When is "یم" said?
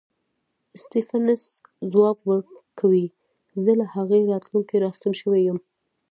5.47-5.59